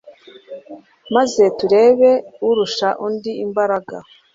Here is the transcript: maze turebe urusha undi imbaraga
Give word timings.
maze 1.15 1.43
turebe 1.57 2.11
urusha 2.47 2.87
undi 3.05 3.31
imbaraga 3.45 3.95